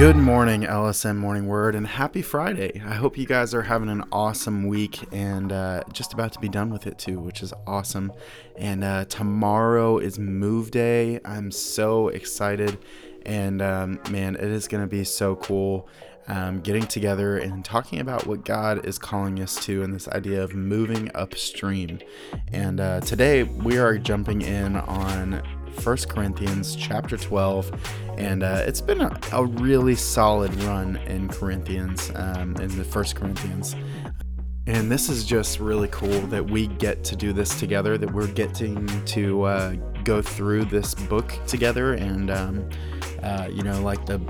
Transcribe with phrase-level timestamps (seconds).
[0.00, 2.80] Good morning, LSM Morning Word, and happy Friday.
[2.86, 6.48] I hope you guys are having an awesome week and uh, just about to be
[6.48, 8.10] done with it too, which is awesome.
[8.56, 11.20] And uh, tomorrow is Move Day.
[11.22, 12.78] I'm so excited,
[13.26, 15.86] and um, man, it is going to be so cool
[16.28, 20.42] um, getting together and talking about what God is calling us to and this idea
[20.42, 21.98] of moving upstream.
[22.50, 25.42] And uh, today we are jumping in on
[25.82, 27.72] 1 Corinthians chapter 12,
[28.18, 33.16] and uh, it's been a, a, really solid run in Corinthians, um, in the First
[33.16, 33.74] Corinthians.
[34.66, 38.28] And this is just really cool that we get to do this together, that we're
[38.28, 39.72] getting to uh,
[40.04, 42.68] go through this book together, and um,
[43.22, 44.20] uh, you know, like the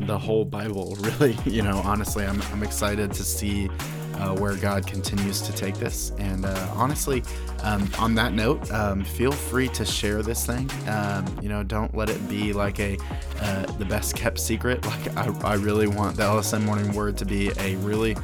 [0.00, 0.96] the whole Bible.
[1.06, 3.70] Really, you know, honestly, I'm I'm excited to see
[4.18, 6.12] uh, where God continues to take this.
[6.18, 7.22] And uh, honestly,
[7.62, 10.70] um, on that note, um, feel free to share this thing.
[10.88, 12.98] Um, you know, don't let it be like a
[13.40, 14.84] uh, the best kept secret.
[14.96, 18.16] Like I, I really want the LSM Morning Word to be a really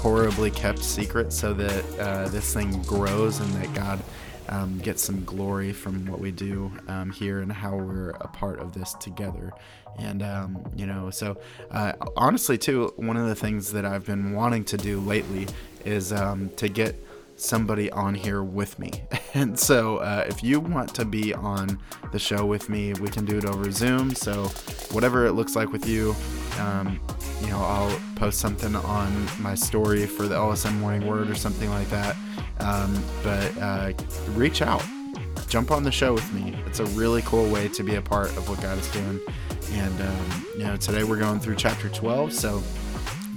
[0.00, 4.00] horribly kept secret, so that uh, this thing grows and that God.
[4.48, 8.58] Um, get some glory from what we do um, here and how we're a part
[8.58, 9.52] of this together.
[9.96, 11.36] And, um, you know, so
[11.70, 15.46] uh, honestly, too, one of the things that I've been wanting to do lately
[15.84, 16.96] is um, to get
[17.36, 18.90] somebody on here with me.
[19.32, 21.78] And so, uh, if you want to be on
[22.10, 24.12] the show with me, we can do it over Zoom.
[24.12, 24.46] So,
[24.90, 26.16] whatever it looks like with you,
[26.58, 26.98] um,
[27.40, 31.70] you know, I'll post something on my story for the LSM Morning Word or something
[31.70, 32.16] like that.
[32.60, 33.92] Um, but uh,
[34.30, 34.84] reach out,
[35.48, 36.56] jump on the show with me.
[36.66, 39.20] It's a really cool way to be a part of what God is doing.
[39.72, 42.32] And, um, you know, today we're going through chapter 12.
[42.32, 42.62] So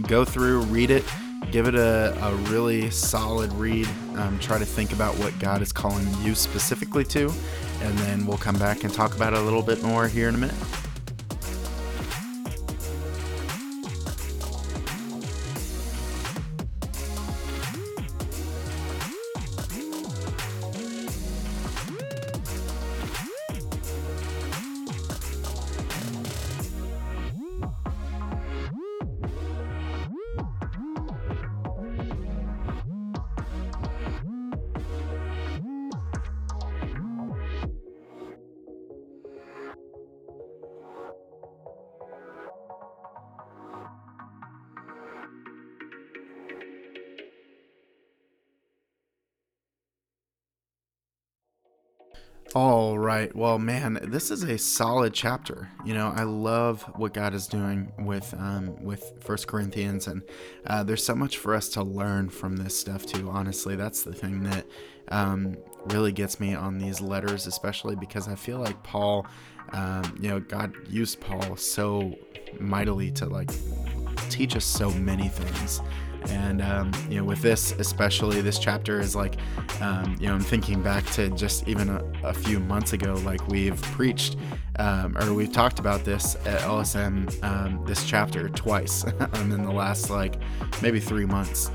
[0.08, 1.06] go through, read it,
[1.52, 3.88] give it a, a really solid read.
[4.16, 7.32] Um, try to think about what God is calling you specifically to.
[7.82, 10.36] And then we'll come back and talk about it a little bit more here in
[10.36, 10.83] a minute.
[52.56, 53.36] All right.
[53.36, 55.72] Well, man, this is a solid chapter.
[55.84, 60.22] You know, I love what God is doing with um, with First Corinthians, and
[60.68, 63.28] uh, there's so much for us to learn from this stuff too.
[63.28, 64.68] Honestly, that's the thing that
[65.08, 69.26] um, really gets me on these letters, especially because I feel like Paul,
[69.72, 72.14] um, you know, God used Paul so
[72.60, 73.50] mightily to like
[74.30, 75.82] teach us so many things.
[76.30, 79.36] And um, you know, with this especially, this chapter is like,
[79.82, 83.46] um, you know, I'm thinking back to just even a, a few months ago, like
[83.48, 84.38] we've preached
[84.78, 89.04] um, or we've talked about this at LSM um, this chapter twice,
[89.36, 90.36] in the last like
[90.82, 91.72] maybe three months,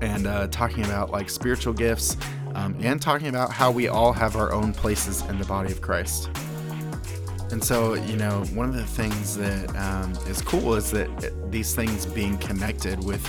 [0.00, 2.16] and uh, talking about like spiritual gifts,
[2.54, 5.80] um, and talking about how we all have our own places in the body of
[5.80, 6.30] Christ.
[7.50, 11.74] And so, you know, one of the things that um, is cool is that these
[11.74, 13.26] things being connected with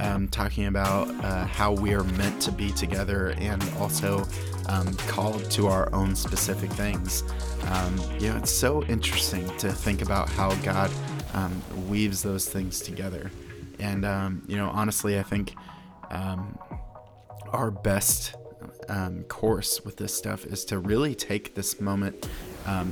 [0.00, 4.26] um, talking about uh, how we are meant to be together and also
[4.66, 7.22] um, called to our own specific things.
[7.68, 10.90] Um, you know, it's so interesting to think about how God
[11.34, 13.30] um, weaves those things together.
[13.78, 15.54] And, um, you know, honestly, I think
[16.10, 16.58] um,
[17.52, 18.34] our best
[19.28, 22.28] course with this stuff is to really take this moment,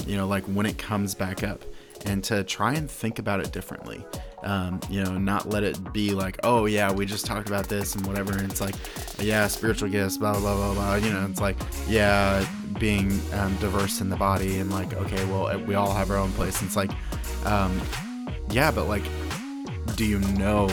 [0.07, 1.65] you know, like when it comes back up
[2.07, 4.05] and to try and think about it differently.
[4.45, 7.97] Um, you know, not let it be like, oh yeah, we just talked about this
[7.97, 8.33] and whatever.
[8.33, 8.77] And it's like,
[9.19, 10.95] yeah, spiritual gifts, blah blah blah blah.
[10.95, 11.57] You know, it's like,
[11.89, 12.47] yeah,
[12.79, 16.33] being um, diverse in the body and like, okay, well, we all have our own
[16.33, 16.61] place.
[16.61, 16.93] And it's like,
[17.45, 17.81] um,
[18.51, 19.05] yeah, but like,
[19.97, 20.69] do you know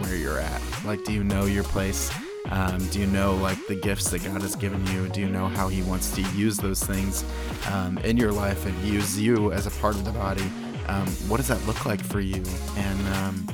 [0.00, 0.62] where you're at?
[0.84, 2.10] Like, do you know your place?
[2.54, 5.08] Um, do you know like the gifts that God has given you?
[5.08, 7.24] Do you know how He wants to use those things
[7.72, 10.48] um, in your life and use you as a part of the body?
[10.86, 12.44] Um, what does that look like for you?
[12.76, 13.48] And um,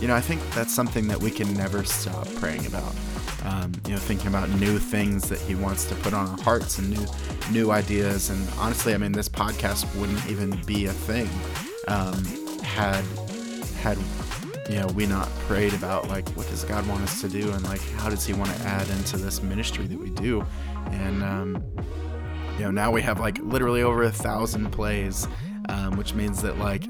[0.00, 2.94] you know, I think that's something that we can never stop praying about.
[3.44, 6.78] Um, you know, thinking about new things that He wants to put on our hearts
[6.78, 7.06] and new
[7.50, 8.30] new ideas.
[8.30, 11.28] And honestly, I mean, this podcast wouldn't even be a thing
[11.88, 12.24] um,
[12.62, 13.04] had
[13.82, 13.98] had
[14.68, 17.62] you know, we not prayed about like what does God want us to do and
[17.64, 20.44] like how does He want to add into this ministry that we do,
[20.86, 21.64] and um,
[22.54, 25.28] you know now we have like literally over a thousand plays,
[25.68, 26.84] um, which means that like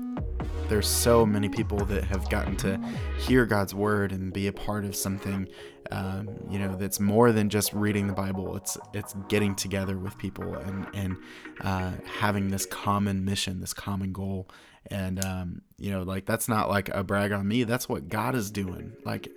[0.69, 2.81] there's so many people that have gotten to
[3.19, 5.49] hear God's word and be a part of something,
[5.91, 8.57] um, you know, that's more than just reading the Bible.
[8.57, 11.17] It's it's getting together with people and and
[11.61, 14.49] uh, having this common mission, this common goal,
[14.91, 17.65] and um, you know, like that's not like a brag on me.
[17.65, 18.93] That's what God is doing.
[19.05, 19.29] Like,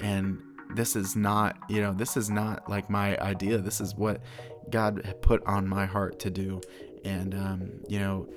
[0.00, 0.40] and
[0.74, 3.58] this is not, you know, this is not like my idea.
[3.58, 4.20] This is what
[4.70, 6.60] God put on my heart to do,
[7.04, 8.28] and um, you know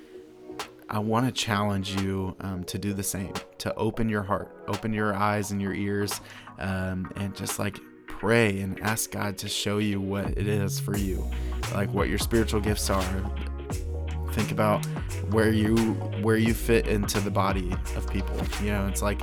[0.90, 4.94] I want to challenge you um, to do the same, to open your heart, open
[4.94, 6.22] your eyes and your ears,
[6.60, 10.96] um, and just like pray and ask God to show you what it is for
[10.96, 11.30] you,
[11.74, 13.32] like what your spiritual gifts are.
[14.32, 14.86] Think about
[15.32, 15.76] where you
[16.22, 18.38] where you fit into the body of people.
[18.62, 19.22] You know, it's like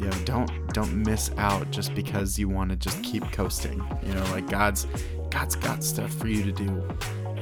[0.00, 3.84] you know, don't don't miss out just because you want to just keep coasting.
[4.04, 4.86] You know, like God's
[5.30, 6.82] God's got stuff for you to do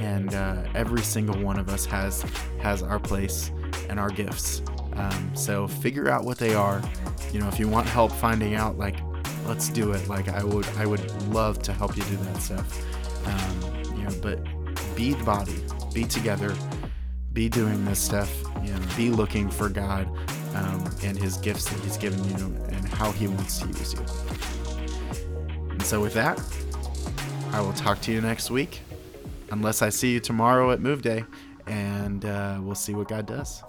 [0.05, 2.23] and uh, every single one of us has
[2.61, 3.51] has our place
[3.89, 4.63] and our gifts.
[4.97, 6.83] Um, so figure out what they are.
[7.33, 8.97] You know, if you want help finding out, like,
[9.47, 10.07] let's do it.
[10.09, 12.67] Like, I would I would love to help you do that stuff.
[13.27, 14.45] Um, you know, but
[14.95, 15.57] be the body,
[15.95, 16.55] be together,
[17.33, 18.31] be doing this stuff.
[18.63, 20.07] You know, be looking for God
[20.55, 24.05] um, and His gifts that He's given you and how He wants to use you.
[25.71, 26.39] And so, with that,
[27.53, 28.83] I will talk to you next week
[29.55, 31.25] unless I see you tomorrow at Move Day,
[31.67, 33.63] and uh, we'll see what God does.